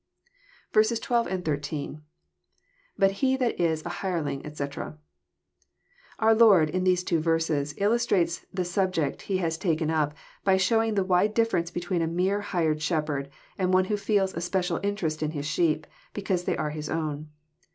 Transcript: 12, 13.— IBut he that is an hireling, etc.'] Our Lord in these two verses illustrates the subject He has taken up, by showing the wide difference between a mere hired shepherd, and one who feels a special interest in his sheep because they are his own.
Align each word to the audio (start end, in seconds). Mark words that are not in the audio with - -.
12, 0.71 0.99
13.— 1.43 2.01
IBut 2.99 3.11
he 3.11 3.37
that 3.37 3.59
is 3.61 3.83
an 3.83 3.91
hireling, 3.91 4.43
etc.'] 4.43 4.97
Our 6.17 6.33
Lord 6.33 6.71
in 6.71 6.83
these 6.83 7.03
two 7.03 7.19
verses 7.19 7.75
illustrates 7.77 8.43
the 8.51 8.65
subject 8.65 9.21
He 9.21 9.37
has 9.37 9.59
taken 9.59 9.91
up, 9.91 10.15
by 10.43 10.57
showing 10.57 10.95
the 10.95 11.03
wide 11.05 11.35
difference 11.35 11.69
between 11.69 12.01
a 12.01 12.07
mere 12.07 12.41
hired 12.41 12.81
shepherd, 12.81 13.29
and 13.59 13.71
one 13.75 13.85
who 13.85 13.95
feels 13.95 14.33
a 14.33 14.41
special 14.41 14.79
interest 14.81 15.21
in 15.21 15.33
his 15.37 15.45
sheep 15.45 15.85
because 16.15 16.45
they 16.45 16.57
are 16.57 16.71
his 16.71 16.89
own. 16.89 17.29